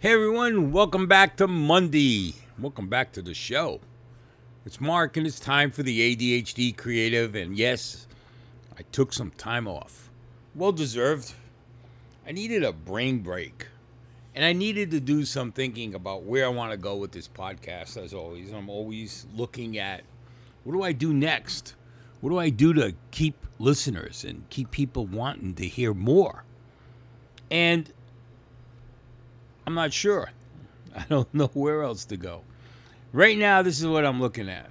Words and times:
Hey 0.00 0.12
everyone, 0.12 0.70
welcome 0.70 1.08
back 1.08 1.36
to 1.38 1.48
Monday. 1.48 2.36
Welcome 2.56 2.86
back 2.86 3.10
to 3.14 3.20
the 3.20 3.34
show. 3.34 3.80
It's 4.64 4.80
Mark 4.80 5.16
and 5.16 5.26
it's 5.26 5.40
time 5.40 5.72
for 5.72 5.82
the 5.82 6.14
ADHD 6.14 6.76
Creative. 6.76 7.34
And 7.34 7.58
yes, 7.58 8.06
I 8.78 8.82
took 8.92 9.12
some 9.12 9.32
time 9.32 9.66
off. 9.66 10.08
Well 10.54 10.70
deserved. 10.70 11.34
I 12.24 12.30
needed 12.30 12.62
a 12.62 12.72
brain 12.72 13.22
break. 13.22 13.66
And 14.36 14.44
I 14.44 14.52
needed 14.52 14.92
to 14.92 15.00
do 15.00 15.24
some 15.24 15.50
thinking 15.50 15.96
about 15.96 16.22
where 16.22 16.44
I 16.44 16.48
want 16.50 16.70
to 16.70 16.76
go 16.76 16.94
with 16.94 17.10
this 17.10 17.26
podcast, 17.26 17.96
as 17.96 18.14
always. 18.14 18.52
I'm 18.52 18.70
always 18.70 19.26
looking 19.34 19.78
at 19.78 20.04
what 20.62 20.74
do 20.74 20.84
I 20.84 20.92
do 20.92 21.12
next? 21.12 21.74
What 22.20 22.30
do 22.30 22.38
I 22.38 22.50
do 22.50 22.72
to 22.74 22.94
keep 23.10 23.34
listeners 23.58 24.22
and 24.22 24.48
keep 24.48 24.70
people 24.70 25.06
wanting 25.06 25.54
to 25.54 25.66
hear 25.66 25.92
more? 25.92 26.44
And 27.50 27.92
I'm 29.68 29.74
not 29.74 29.92
sure. 29.92 30.30
I 30.96 31.04
don't 31.10 31.32
know 31.34 31.50
where 31.52 31.82
else 31.82 32.06
to 32.06 32.16
go. 32.16 32.40
Right 33.12 33.36
now, 33.36 33.60
this 33.60 33.78
is 33.78 33.86
what 33.86 34.06
I'm 34.06 34.18
looking 34.18 34.48
at. 34.48 34.70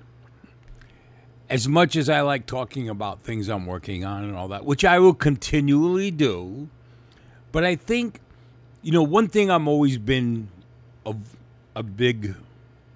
As 1.51 1.67
much 1.67 1.95
as 1.95 2.09
I 2.09 2.21
like 2.21 2.47
talking 2.47 2.89
about 2.89 3.21
things 3.21 3.47
I'm 3.47 3.67
working 3.67 4.03
on 4.03 4.23
and 4.23 4.35
all 4.35 4.47
that, 4.47 4.65
which 4.65 4.83
I 4.83 4.97
will 4.97 5.13
continually 5.13 6.09
do, 6.09 6.67
but 7.51 7.63
I 7.63 7.75
think, 7.75 8.21
you 8.81 8.91
know, 8.91 9.03
one 9.03 9.27
thing 9.27 9.51
I'm 9.51 9.67
always 9.67 9.99
been 9.99 10.49
a, 11.05 11.13
a 11.75 11.83
big, 11.83 12.33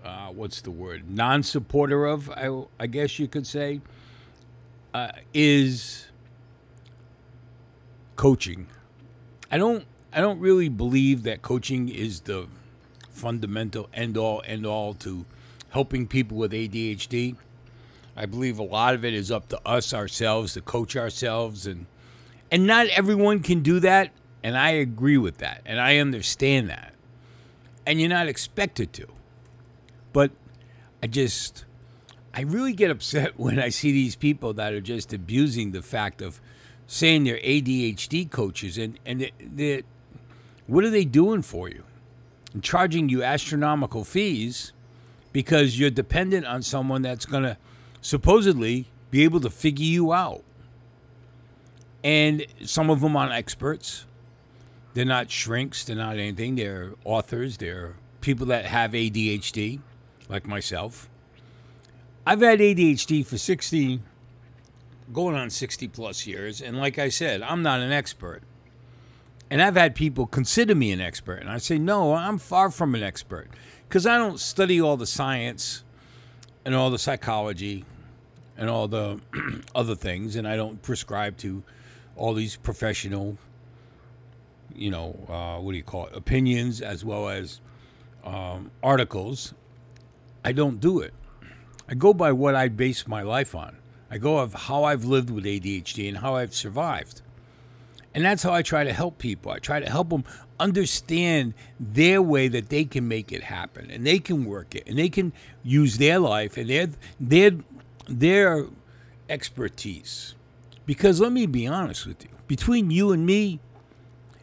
uh, 0.03 0.29
what's 0.29 0.61
the 0.61 0.71
word, 0.71 1.07
non 1.07 1.43
supporter 1.43 2.07
of, 2.07 2.31
I, 2.31 2.63
I 2.79 2.87
guess 2.87 3.19
you 3.19 3.27
could 3.27 3.45
say, 3.45 3.79
uh, 4.95 5.11
is 5.35 6.07
coaching. 8.15 8.65
I 9.51 9.59
don't 9.59 9.85
I 10.13 10.19
don't 10.19 10.39
really 10.39 10.67
believe 10.67 11.23
that 11.23 11.41
coaching 11.41 11.87
is 11.87 12.21
the 12.21 12.47
fundamental 13.09 13.89
end 13.93 14.17
all 14.17 14.41
end 14.45 14.65
all 14.65 14.93
to 14.95 15.25
helping 15.69 16.07
people 16.07 16.37
with 16.37 16.51
ADHD. 16.51 17.35
I 18.15 18.25
believe 18.25 18.59
a 18.59 18.63
lot 18.63 18.93
of 18.93 19.05
it 19.05 19.13
is 19.13 19.31
up 19.31 19.47
to 19.49 19.59
us 19.65 19.93
ourselves 19.93 20.53
to 20.53 20.61
coach 20.61 20.95
ourselves 20.97 21.65
and 21.65 21.85
and 22.51 22.67
not 22.67 22.87
everyone 22.87 23.39
can 23.39 23.61
do 23.61 23.79
that 23.79 24.11
and 24.43 24.57
I 24.57 24.71
agree 24.71 25.17
with 25.17 25.37
that 25.37 25.61
and 25.65 25.79
I 25.79 25.97
understand 25.97 26.69
that. 26.69 26.93
And 27.85 27.99
you're 27.99 28.09
not 28.09 28.27
expected 28.27 28.93
to. 28.93 29.07
But 30.11 30.31
I 31.01 31.07
just 31.07 31.63
I 32.33 32.41
really 32.41 32.73
get 32.73 32.91
upset 32.91 33.33
when 33.39 33.59
I 33.59 33.69
see 33.69 33.93
these 33.93 34.17
people 34.17 34.53
that 34.55 34.73
are 34.73 34.81
just 34.81 35.13
abusing 35.13 35.71
the 35.71 35.81
fact 35.81 36.21
of 36.21 36.41
saying 36.85 37.23
they're 37.23 37.37
ADHD 37.37 38.29
coaches 38.29 38.77
and 38.77 38.99
and 39.05 39.31
they 39.39 39.83
what 40.71 40.85
are 40.85 40.89
they 40.89 41.03
doing 41.03 41.41
for 41.41 41.67
you? 41.67 41.83
And 42.53 42.63
charging 42.63 43.09
you 43.09 43.23
astronomical 43.23 44.05
fees 44.05 44.71
because 45.33 45.77
you're 45.77 45.89
dependent 45.89 46.45
on 46.45 46.61
someone 46.61 47.01
that's 47.01 47.25
going 47.25 47.43
to 47.43 47.57
supposedly 47.99 48.85
be 49.09 49.25
able 49.25 49.41
to 49.41 49.49
figure 49.49 49.85
you 49.85 50.13
out. 50.13 50.45
And 52.05 52.45
some 52.63 52.89
of 52.89 53.01
them 53.01 53.17
aren't 53.17 53.33
experts. 53.33 54.05
They're 54.93 55.03
not 55.03 55.29
shrinks. 55.29 55.83
They're 55.83 55.97
not 55.97 56.13
anything. 56.13 56.55
They're 56.55 56.93
authors. 57.03 57.57
They're 57.57 57.95
people 58.21 58.45
that 58.45 58.63
have 58.63 58.91
ADHD, 58.91 59.81
like 60.29 60.47
myself. 60.47 61.09
I've 62.25 62.39
had 62.39 62.59
ADHD 62.59 63.25
for 63.25 63.37
60, 63.37 63.99
going 65.11 65.35
on 65.35 65.49
60 65.49 65.89
plus 65.89 66.25
years. 66.25 66.61
And 66.61 66.77
like 66.77 66.97
I 66.97 67.09
said, 67.09 67.41
I'm 67.41 67.61
not 67.61 67.81
an 67.81 67.91
expert. 67.91 68.43
And 69.51 69.61
I've 69.61 69.75
had 69.75 69.95
people 69.95 70.27
consider 70.27 70.73
me 70.73 70.93
an 70.93 71.01
expert. 71.01 71.41
And 71.41 71.49
I 71.49 71.57
say, 71.57 71.77
no, 71.77 72.13
I'm 72.13 72.37
far 72.37 72.71
from 72.71 72.95
an 72.95 73.03
expert 73.03 73.49
because 73.87 74.07
I 74.07 74.17
don't 74.17 74.39
study 74.39 74.79
all 74.79 74.95
the 74.95 75.05
science 75.05 75.83
and 76.63 76.73
all 76.73 76.89
the 76.89 76.97
psychology 76.97 77.83
and 78.57 78.69
all 78.69 78.87
the 78.87 79.19
other 79.75 79.93
things. 79.93 80.37
And 80.37 80.47
I 80.47 80.55
don't 80.55 80.81
prescribe 80.81 81.35
to 81.39 81.63
all 82.15 82.33
these 82.33 82.55
professional, 82.55 83.37
you 84.73 84.89
know, 84.89 85.19
uh, 85.27 85.61
what 85.61 85.71
do 85.71 85.77
you 85.77 85.83
call 85.83 86.05
it, 86.05 86.15
opinions 86.15 86.79
as 86.79 87.03
well 87.03 87.27
as 87.27 87.59
um, 88.23 88.71
articles. 88.81 89.53
I 90.45 90.53
don't 90.53 90.79
do 90.79 91.01
it. 91.01 91.13
I 91.89 91.93
go 91.95 92.13
by 92.13 92.31
what 92.31 92.55
I 92.55 92.69
base 92.69 93.05
my 93.05 93.21
life 93.21 93.53
on. 93.53 93.75
I 94.09 94.17
go 94.17 94.37
of 94.37 94.53
how 94.53 94.85
I've 94.85 95.03
lived 95.03 95.29
with 95.29 95.43
ADHD 95.43 96.07
and 96.07 96.19
how 96.19 96.35
I've 96.35 96.55
survived. 96.55 97.21
And 98.13 98.25
that's 98.25 98.43
how 98.43 98.53
I 98.53 98.61
try 98.61 98.83
to 98.83 98.93
help 98.93 99.17
people. 99.17 99.51
I 99.51 99.59
try 99.59 99.79
to 99.79 99.89
help 99.89 100.09
them 100.09 100.25
understand 100.59 101.53
their 101.79 102.21
way 102.21 102.47
that 102.47 102.69
they 102.69 102.85
can 102.85 103.07
make 103.07 103.31
it 103.31 103.43
happen 103.43 103.89
and 103.89 104.05
they 104.05 104.19
can 104.19 104.45
work 104.45 104.75
it 104.75 104.87
and 104.87 104.97
they 104.97 105.09
can 105.09 105.33
use 105.63 105.97
their 105.97 106.19
life 106.19 106.57
and 106.57 106.69
their 106.69 106.89
their 107.19 107.51
their 108.07 108.65
expertise. 109.29 110.35
Because 110.85 111.21
let 111.21 111.31
me 111.31 111.45
be 111.45 111.65
honest 111.67 112.05
with 112.05 112.23
you, 112.23 112.29
between 112.47 112.91
you 112.91 113.11
and 113.11 113.25
me, 113.25 113.59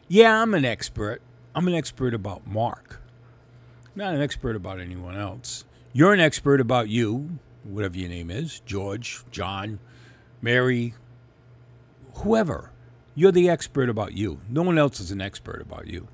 yeah, 0.08 0.40
I'm 0.40 0.54
an 0.54 0.64
expert. 0.64 1.20
I'm 1.54 1.68
an 1.68 1.74
expert 1.74 2.14
about 2.14 2.46
Mark. 2.46 3.02
Not 3.94 4.14
an 4.14 4.22
expert 4.22 4.56
about 4.56 4.80
anyone 4.80 5.16
else. 5.16 5.64
You're 5.92 6.12
an 6.12 6.20
expert 6.20 6.60
about 6.60 6.88
you, 6.88 7.38
whatever 7.64 7.98
your 7.98 8.08
name 8.08 8.30
is, 8.30 8.60
George, 8.60 9.24
John, 9.30 9.78
Mary, 10.40 10.94
whoever. 12.14 12.70
You're 13.18 13.32
the 13.32 13.50
expert 13.50 13.88
about 13.88 14.12
you. 14.12 14.40
No 14.48 14.62
one 14.62 14.78
else 14.78 15.00
is 15.00 15.10
an 15.10 15.20
expert 15.20 15.60
about 15.60 15.88
you. 15.88 16.06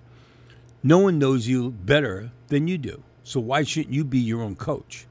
No 0.82 0.96
one 0.96 1.18
knows 1.18 1.46
you 1.46 1.70
better 1.70 2.30
than 2.46 2.66
you 2.66 2.78
do. 2.78 3.02
So 3.22 3.40
why 3.40 3.62
shouldn't 3.62 3.92
you 3.92 4.04
be 4.04 4.20
your 4.20 4.40
own 4.40 4.56
coach? 4.56 5.04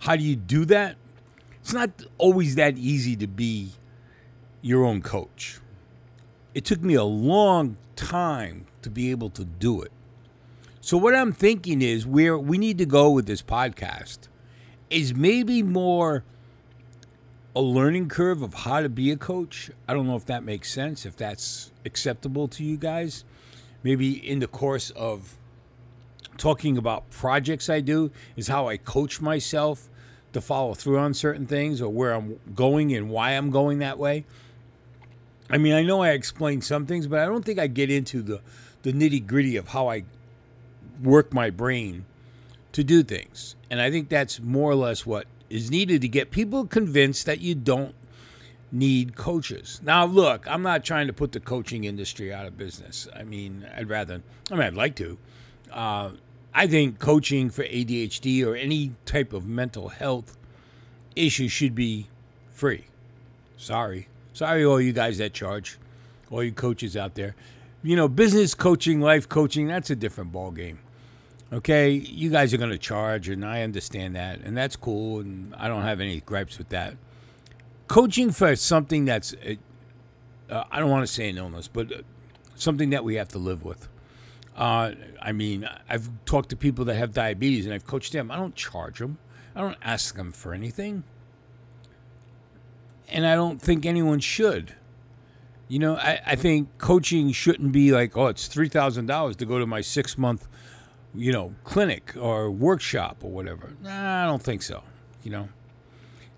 How 0.00 0.16
do 0.16 0.24
you 0.24 0.34
do 0.34 0.64
that? 0.64 0.96
It's 1.60 1.72
not 1.72 1.90
always 2.18 2.56
that 2.56 2.76
easy 2.76 3.14
to 3.14 3.28
be 3.28 3.70
your 4.60 4.84
own 4.84 5.02
coach. 5.02 5.60
It 6.52 6.64
took 6.64 6.82
me 6.82 6.94
a 6.94 7.04
long 7.04 7.76
time 7.94 8.66
to 8.82 8.90
be 8.90 9.12
able 9.12 9.30
to 9.30 9.44
do 9.44 9.82
it. 9.82 9.92
So 10.80 10.96
what 10.96 11.14
I'm 11.14 11.30
thinking 11.30 11.80
is 11.80 12.04
where 12.04 12.36
we 12.36 12.58
need 12.58 12.78
to 12.78 12.86
go 12.86 13.08
with 13.08 13.26
this 13.26 13.40
podcast 13.40 14.18
is 14.90 15.14
maybe 15.14 15.62
more 15.62 16.24
a 17.54 17.60
learning 17.60 18.08
curve 18.08 18.42
of 18.42 18.54
how 18.54 18.80
to 18.80 18.88
be 18.88 19.10
a 19.10 19.16
coach. 19.16 19.70
I 19.88 19.94
don't 19.94 20.06
know 20.06 20.16
if 20.16 20.26
that 20.26 20.44
makes 20.44 20.72
sense, 20.72 21.04
if 21.04 21.16
that's 21.16 21.72
acceptable 21.84 22.48
to 22.48 22.64
you 22.64 22.76
guys. 22.76 23.24
Maybe 23.82 24.12
in 24.12 24.38
the 24.38 24.46
course 24.46 24.90
of 24.90 25.36
talking 26.36 26.78
about 26.78 27.10
projects 27.10 27.68
I 27.68 27.80
do, 27.80 28.10
is 28.36 28.48
how 28.48 28.68
I 28.68 28.76
coach 28.78 29.20
myself 29.20 29.88
to 30.32 30.40
follow 30.40 30.74
through 30.74 30.98
on 30.98 31.12
certain 31.12 31.46
things 31.46 31.82
or 31.82 31.92
where 31.92 32.12
I'm 32.12 32.38
going 32.54 32.94
and 32.94 33.10
why 33.10 33.32
I'm 33.32 33.50
going 33.50 33.80
that 33.80 33.98
way. 33.98 34.24
I 35.50 35.58
mean, 35.58 35.74
I 35.74 35.82
know 35.82 36.02
I 36.02 36.10
explained 36.10 36.64
some 36.64 36.86
things, 36.86 37.06
but 37.06 37.18
I 37.18 37.26
don't 37.26 37.44
think 37.44 37.58
I 37.58 37.66
get 37.66 37.90
into 37.90 38.22
the, 38.22 38.40
the 38.82 38.92
nitty 38.92 39.26
gritty 39.26 39.56
of 39.56 39.68
how 39.68 39.88
I 39.88 40.04
work 41.02 41.34
my 41.34 41.50
brain 41.50 42.04
to 42.72 42.84
do 42.84 43.02
things. 43.02 43.56
And 43.70 43.80
I 43.80 43.90
think 43.90 44.08
that's 44.08 44.40
more 44.40 44.70
or 44.70 44.76
less 44.76 45.04
what 45.04 45.26
is 45.50 45.70
needed 45.70 46.00
to 46.00 46.08
get 46.08 46.30
people 46.30 46.64
convinced 46.64 47.26
that 47.26 47.40
you 47.40 47.54
don't 47.54 47.94
need 48.72 49.16
coaches. 49.16 49.80
Now, 49.84 50.06
look, 50.06 50.48
I'm 50.48 50.62
not 50.62 50.84
trying 50.84 51.08
to 51.08 51.12
put 51.12 51.32
the 51.32 51.40
coaching 51.40 51.84
industry 51.84 52.32
out 52.32 52.46
of 52.46 52.56
business. 52.56 53.08
I 53.14 53.24
mean, 53.24 53.66
I'd 53.76 53.88
rather, 53.88 54.22
I 54.50 54.54
mean, 54.54 54.62
I'd 54.62 54.74
like 54.74 54.94
to. 54.96 55.18
Uh, 55.72 56.10
I 56.54 56.66
think 56.68 57.00
coaching 57.00 57.50
for 57.50 57.64
ADHD 57.64 58.46
or 58.46 58.54
any 58.54 58.92
type 59.04 59.32
of 59.32 59.46
mental 59.46 59.88
health 59.88 60.36
issue 61.16 61.48
should 61.48 61.74
be 61.74 62.06
free. 62.52 62.84
Sorry. 63.56 64.08
Sorry, 64.32 64.64
all 64.64 64.80
you 64.80 64.92
guys 64.92 65.18
that 65.18 65.32
charge, 65.32 65.78
all 66.30 66.42
you 66.42 66.52
coaches 66.52 66.96
out 66.96 67.14
there. 67.14 67.34
You 67.82 67.96
know, 67.96 68.08
business 68.08 68.54
coaching, 68.54 69.00
life 69.00 69.28
coaching, 69.28 69.66
that's 69.66 69.90
a 69.90 69.96
different 69.96 70.32
ballgame 70.32 70.78
okay, 71.52 71.90
you 71.90 72.30
guys 72.30 72.54
are 72.54 72.58
going 72.58 72.70
to 72.70 72.78
charge, 72.78 73.28
and 73.28 73.44
I 73.44 73.62
understand 73.62 74.16
that, 74.16 74.40
and 74.40 74.56
that's 74.56 74.76
cool, 74.76 75.20
and 75.20 75.54
I 75.56 75.68
don't 75.68 75.82
have 75.82 76.00
any 76.00 76.20
gripes 76.20 76.58
with 76.58 76.68
that. 76.70 76.94
Coaching 77.88 78.30
for 78.30 78.54
something 78.56 79.04
that's, 79.04 79.34
uh, 79.34 79.54
uh 80.52 80.64
I 80.70 80.78
don't 80.78 80.90
want 80.90 81.06
to 81.06 81.12
say 81.12 81.28
an 81.28 81.38
illness, 81.38 81.68
but 81.68 81.92
uh, 81.92 81.96
something 82.54 82.90
that 82.90 83.04
we 83.04 83.16
have 83.16 83.28
to 83.28 83.38
live 83.38 83.64
with. 83.64 83.88
Uh, 84.56 84.92
I 85.20 85.32
mean, 85.32 85.68
I've 85.88 86.10
talked 86.24 86.50
to 86.50 86.56
people 86.56 86.84
that 86.86 86.94
have 86.94 87.14
diabetes, 87.14 87.64
and 87.64 87.74
I've 87.74 87.86
coached 87.86 88.12
them. 88.12 88.30
I 88.30 88.36
don't 88.36 88.54
charge 88.54 88.98
them. 88.98 89.18
I 89.54 89.60
don't 89.60 89.78
ask 89.82 90.14
them 90.14 90.30
for 90.30 90.54
anything, 90.54 91.02
and 93.08 93.26
I 93.26 93.34
don't 93.34 93.60
think 93.60 93.84
anyone 93.84 94.20
should. 94.20 94.74
You 95.66 95.78
know, 95.78 95.96
I, 95.96 96.20
I 96.26 96.36
think 96.36 96.68
coaching 96.78 97.30
shouldn't 97.32 97.72
be 97.72 97.92
like, 97.92 98.16
oh, 98.16 98.26
it's 98.26 98.46
three 98.46 98.68
thousand 98.68 99.06
dollars 99.06 99.36
to 99.36 99.46
go 99.46 99.58
to 99.58 99.66
my 99.66 99.80
six 99.80 100.16
month 100.16 100.48
you 101.14 101.32
know, 101.32 101.54
clinic 101.64 102.14
or 102.18 102.50
workshop 102.50 103.18
or 103.22 103.30
whatever. 103.30 103.74
Nah, 103.82 104.24
I 104.24 104.26
don't 104.26 104.42
think 104.42 104.62
so. 104.62 104.82
You 105.22 105.30
know, 105.32 105.48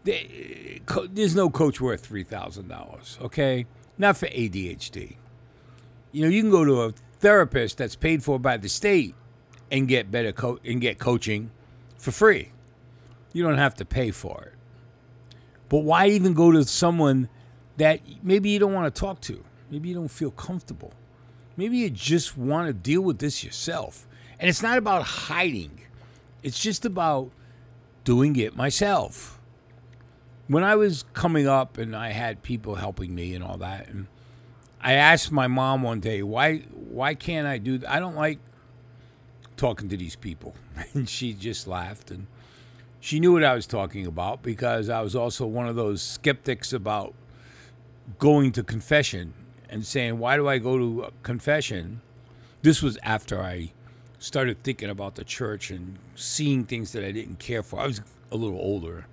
there's 0.05 1.35
no 1.35 1.51
coach 1.51 1.81
worth 1.81 2.05
three 2.05 2.25
thousand 2.25 2.69
dollars. 2.69 3.19
Okay, 3.21 3.67
not 3.99 4.17
for 4.17 4.27
ADHD. 4.27 5.17
You 6.11 6.23
know, 6.23 6.29
you 6.29 6.43
can 6.43 6.51
go 6.51 6.65
to 6.65 6.83
a 6.83 6.93
therapist 7.21 7.79
that's 7.79 7.97
paid 7.97 8.23
for 8.23 8.39
by 8.39 8.57
the 8.57 8.69
state 8.69 9.15
and 9.71 9.89
get 9.89 10.11
better 10.11 10.33
co- 10.33 10.59
and 10.65 10.81
get 10.81 10.99
coaching 10.99 11.51
for 11.97 12.11
free. 12.11 12.53
You 13.33 13.43
don't 13.43 13.59
have 13.59 13.75
to 13.77 13.85
pay 13.85 14.11
for 14.11 14.43
it. 14.45 14.55
But 15.69 15.79
why 15.79 16.09
even 16.09 16.35
go 16.35 16.53
to 16.53 16.65
someone 16.65 17.29
that 17.79 18.01
maybe 18.23 18.51
you 18.51 18.59
don't 18.59 18.75
want 18.75 18.95
to 18.95 19.01
talk 19.01 19.21
to? 19.23 19.43
Maybe 19.71 19.89
you 19.89 19.95
don't 19.95 20.09
feel 20.09 20.31
comfortable. 20.31 20.93
Maybe 21.57 21.79
you 21.79 21.89
just 21.89 22.37
want 22.37 22.67
to 22.67 22.75
deal 22.75 23.01
with 23.01 23.19
this 23.19 23.43
yourself. 23.43 24.07
And 24.43 24.49
it's 24.49 24.61
not 24.61 24.77
about 24.77 25.05
hiding. 25.05 25.79
It's 26.43 26.59
just 26.59 26.85
about 26.85 27.31
doing 28.03 28.35
it 28.35 28.57
myself. 28.57 29.39
When 30.49 30.65
I 30.65 30.75
was 30.75 31.05
coming 31.13 31.47
up 31.47 31.79
and 31.79 31.95
I 31.95 32.11
had 32.11 32.43
people 32.43 32.75
helping 32.75 33.15
me 33.15 33.37
and 33.37 33.45
all 33.45 33.57
that 33.59 33.87
and 33.89 34.09
I 34.81 34.95
asked 34.95 35.31
my 35.31 35.47
mom 35.47 35.85
one 35.85 36.01
day, 36.01 36.25
"Why 36.25 36.59
why 36.75 37.15
can't 37.15 37.47
I 37.47 37.59
do 37.59 37.79
that? 37.79 37.89
I 37.89 38.01
don't 38.01 38.17
like 38.17 38.41
talking 39.57 39.89
to 39.89 39.97
these 39.97 40.17
people." 40.17 40.57
And 40.93 41.09
she 41.09 41.35
just 41.35 41.69
laughed 41.69 42.11
and 42.11 42.27
she 42.99 43.21
knew 43.21 43.35
what 43.35 43.45
I 43.45 43.55
was 43.55 43.69
talking 43.69 44.09
about 44.09 44.43
because 44.43 44.89
I 44.89 45.03
was 45.03 45.15
also 45.15 45.47
one 45.47 45.69
of 45.69 45.77
those 45.77 46.03
skeptics 46.03 46.73
about 46.73 47.15
going 48.19 48.51
to 48.53 48.65
confession 48.65 49.35
and 49.69 49.87
saying, 49.87 50.19
"Why 50.19 50.35
do 50.37 50.49
I 50.49 50.59
go 50.59 50.79
to 50.79 51.13
confession?" 51.23 52.01
This 52.63 52.83
was 52.83 52.99
after 53.05 53.41
I 53.41 53.71
started 54.23 54.63
thinking 54.63 54.89
about 54.89 55.17
the 55.17 55.25
church 55.25 55.71
and 55.71 55.99
seeing 56.15 56.65
things 56.65 56.93
that 56.93 57.05
I 57.05 57.11
didn't 57.11 57.41
care 57.41 57.63
for. 57.63 57.81
I 57.81 57.87
was 57.87 58.01
a 58.31 58.37
little 58.37 58.59
older. 58.59 59.07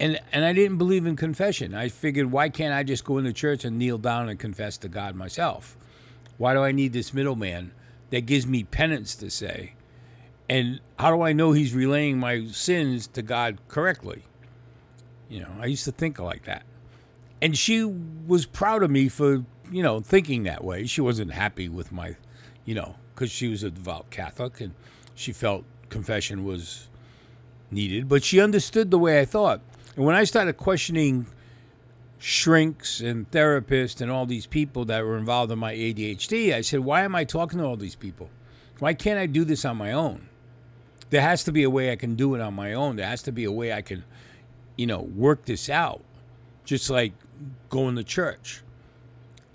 And 0.00 0.18
and 0.32 0.44
I 0.44 0.52
didn't 0.52 0.78
believe 0.78 1.06
in 1.06 1.14
confession. 1.14 1.74
I 1.74 1.88
figured 1.88 2.32
why 2.32 2.48
can't 2.48 2.74
I 2.74 2.82
just 2.82 3.04
go 3.04 3.18
into 3.18 3.32
church 3.32 3.64
and 3.64 3.78
kneel 3.78 3.98
down 3.98 4.28
and 4.28 4.38
confess 4.38 4.78
to 4.78 4.88
God 4.88 5.14
myself? 5.14 5.76
Why 6.38 6.54
do 6.54 6.60
I 6.60 6.72
need 6.72 6.92
this 6.92 7.12
middleman 7.12 7.72
that 8.10 8.22
gives 8.22 8.46
me 8.46 8.64
penance 8.64 9.14
to 9.16 9.30
say? 9.30 9.74
And 10.48 10.80
how 10.98 11.14
do 11.14 11.22
I 11.22 11.32
know 11.32 11.52
he's 11.52 11.74
relaying 11.74 12.18
my 12.18 12.46
sins 12.46 13.06
to 13.08 13.22
God 13.22 13.58
correctly? 13.68 14.24
You 15.28 15.40
know, 15.40 15.50
I 15.60 15.66
used 15.66 15.84
to 15.84 15.92
think 15.92 16.18
like 16.18 16.44
that. 16.44 16.64
And 17.40 17.56
she 17.56 17.84
was 17.84 18.46
proud 18.46 18.82
of 18.82 18.90
me 18.90 19.08
for, 19.08 19.44
you 19.70 19.82
know, 19.82 20.00
thinking 20.00 20.44
that 20.44 20.64
way. 20.64 20.86
She 20.86 21.00
wasn't 21.00 21.32
happy 21.32 21.68
with 21.68 21.92
my, 21.92 22.16
you 22.64 22.74
know, 22.74 22.96
because 23.14 23.30
she 23.30 23.48
was 23.48 23.62
a 23.62 23.70
devout 23.70 24.10
Catholic 24.10 24.60
and 24.60 24.74
she 25.14 25.32
felt 25.32 25.64
confession 25.88 26.44
was 26.44 26.88
needed, 27.70 28.08
but 28.08 28.24
she 28.24 28.40
understood 28.40 28.90
the 28.90 28.98
way 28.98 29.20
I 29.20 29.24
thought. 29.24 29.60
And 29.96 30.04
when 30.04 30.14
I 30.14 30.24
started 30.24 30.56
questioning 30.56 31.26
shrinks 32.18 33.00
and 33.00 33.30
therapists 33.30 34.00
and 34.00 34.10
all 34.10 34.26
these 34.26 34.46
people 34.46 34.84
that 34.86 35.04
were 35.04 35.18
involved 35.18 35.52
in 35.52 35.58
my 35.58 35.74
ADHD, 35.74 36.54
I 36.54 36.62
said, 36.62 36.80
why 36.80 37.02
am 37.02 37.14
I 37.14 37.24
talking 37.24 37.58
to 37.58 37.64
all 37.64 37.76
these 37.76 37.94
people? 37.94 38.30
Why 38.78 38.94
can't 38.94 39.18
I 39.18 39.26
do 39.26 39.44
this 39.44 39.64
on 39.64 39.76
my 39.76 39.92
own? 39.92 40.28
There 41.10 41.20
has 41.20 41.44
to 41.44 41.52
be 41.52 41.62
a 41.62 41.70
way 41.70 41.92
I 41.92 41.96
can 41.96 42.16
do 42.16 42.34
it 42.34 42.40
on 42.40 42.54
my 42.54 42.72
own. 42.72 42.96
There 42.96 43.06
has 43.06 43.22
to 43.24 43.32
be 43.32 43.44
a 43.44 43.52
way 43.52 43.72
I 43.72 43.82
can, 43.82 44.04
you 44.76 44.86
know, 44.86 45.02
work 45.02 45.44
this 45.44 45.68
out, 45.68 46.02
just 46.64 46.90
like 46.90 47.12
going 47.68 47.94
to 47.96 48.04
church. 48.04 48.62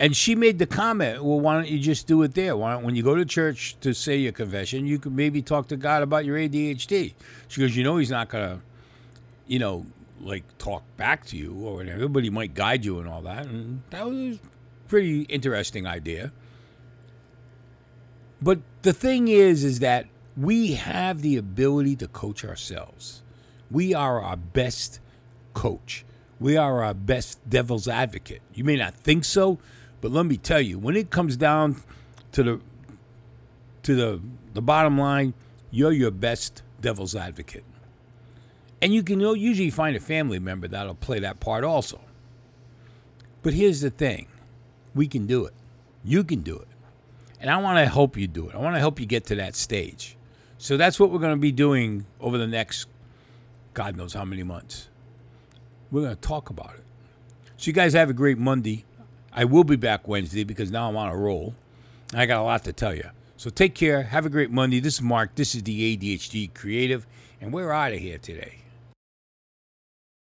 And 0.00 0.16
she 0.16 0.34
made 0.34 0.58
the 0.58 0.66
comment, 0.66 1.22
well, 1.22 1.38
why 1.38 1.54
don't 1.54 1.68
you 1.68 1.78
just 1.78 2.06
do 2.06 2.22
it 2.22 2.34
there? 2.34 2.56
Why 2.56 2.72
don't, 2.72 2.84
when 2.84 2.96
you 2.96 3.02
go 3.02 3.14
to 3.14 3.24
church 3.26 3.76
to 3.82 3.92
say 3.92 4.16
your 4.16 4.32
confession, 4.32 4.86
you 4.86 4.98
could 4.98 5.12
maybe 5.12 5.42
talk 5.42 5.68
to 5.68 5.76
God 5.76 6.02
about 6.02 6.24
your 6.24 6.38
ADHD. 6.38 7.12
She 7.48 7.60
goes, 7.60 7.76
you 7.76 7.84
know, 7.84 7.98
he's 7.98 8.10
not 8.10 8.30
going 8.30 8.48
to, 8.48 8.62
you 9.46 9.58
know, 9.58 9.84
like 10.22 10.42
talk 10.56 10.84
back 10.96 11.26
to 11.26 11.36
you 11.36 11.52
or 11.52 11.76
whatever, 11.76 12.08
but 12.08 12.24
he 12.24 12.30
might 12.30 12.54
guide 12.54 12.82
you 12.82 12.98
and 12.98 13.06
all 13.06 13.20
that. 13.22 13.44
And 13.44 13.82
that 13.90 14.06
was 14.06 14.36
a 14.36 14.40
pretty 14.88 15.22
interesting 15.22 15.86
idea. 15.86 16.32
But 18.40 18.60
the 18.80 18.94
thing 18.94 19.28
is, 19.28 19.64
is 19.64 19.80
that 19.80 20.06
we 20.34 20.72
have 20.72 21.20
the 21.20 21.36
ability 21.36 21.96
to 21.96 22.08
coach 22.08 22.42
ourselves. 22.42 23.22
We 23.70 23.92
are 23.92 24.22
our 24.22 24.36
best 24.36 24.98
coach. 25.52 26.06
We 26.38 26.56
are 26.56 26.82
our 26.82 26.94
best 26.94 27.38
devil's 27.48 27.86
advocate. 27.86 28.40
You 28.54 28.64
may 28.64 28.76
not 28.76 28.94
think 28.94 29.26
so, 29.26 29.58
but 30.00 30.10
let 30.10 30.26
me 30.26 30.36
tell 30.36 30.60
you, 30.60 30.78
when 30.78 30.96
it 30.96 31.10
comes 31.10 31.36
down 31.36 31.82
to 32.32 32.42
the 32.42 32.60
to 33.82 33.94
the 33.94 34.20
the 34.54 34.62
bottom 34.62 34.98
line, 34.98 35.34
you're 35.70 35.92
your 35.92 36.10
best 36.10 36.62
devil's 36.80 37.14
advocate. 37.14 37.64
And 38.82 38.94
you 38.94 39.02
can 39.02 39.20
usually 39.20 39.70
find 39.70 39.94
a 39.94 40.00
family 40.00 40.38
member 40.38 40.66
that'll 40.66 40.94
play 40.94 41.18
that 41.20 41.38
part 41.38 41.64
also. 41.64 42.00
But 43.42 43.52
here's 43.54 43.80
the 43.80 43.90
thing 43.90 44.26
we 44.94 45.06
can 45.06 45.26
do 45.26 45.44
it. 45.44 45.54
You 46.04 46.24
can 46.24 46.40
do 46.40 46.56
it. 46.56 46.68
And 47.40 47.50
I 47.50 47.56
want 47.58 47.78
to 47.78 47.86
help 47.86 48.16
you 48.16 48.26
do 48.26 48.48
it. 48.48 48.54
I 48.54 48.58
want 48.58 48.76
to 48.76 48.80
help 48.80 49.00
you 49.00 49.06
get 49.06 49.24
to 49.26 49.34
that 49.36 49.54
stage. 49.54 50.16
So 50.58 50.76
that's 50.76 51.00
what 51.00 51.10
we're 51.10 51.20
going 51.20 51.34
to 51.34 51.40
be 51.40 51.52
doing 51.52 52.06
over 52.20 52.36
the 52.36 52.46
next, 52.46 52.86
God 53.72 53.96
knows 53.96 54.12
how 54.12 54.24
many 54.24 54.42
months. 54.42 54.88
We're 55.90 56.02
going 56.02 56.16
to 56.16 56.20
talk 56.20 56.50
about 56.50 56.74
it. 56.74 56.84
So 57.56 57.68
you 57.68 57.72
guys 57.72 57.94
have 57.94 58.10
a 58.10 58.14
great 58.14 58.38
Monday. 58.38 58.84
I 59.32 59.44
will 59.44 59.64
be 59.64 59.76
back 59.76 60.08
Wednesday 60.08 60.44
because 60.44 60.70
now 60.70 60.88
I'm 60.88 60.96
on 60.96 61.08
a 61.08 61.16
roll. 61.16 61.54
I 62.12 62.26
got 62.26 62.40
a 62.40 62.42
lot 62.42 62.64
to 62.64 62.72
tell 62.72 62.94
you. 62.94 63.10
So 63.36 63.48
take 63.48 63.74
care. 63.74 64.02
Have 64.02 64.26
a 64.26 64.30
great 64.30 64.50
Monday. 64.50 64.80
This 64.80 64.94
is 64.94 65.02
Mark. 65.02 65.34
This 65.36 65.54
is 65.54 65.62
the 65.62 65.96
ADHD 65.96 66.52
Creative, 66.52 67.06
and 67.40 67.52
we're 67.52 67.70
out 67.70 67.92
of 67.92 67.98
here 67.98 68.18
today. 68.18 68.59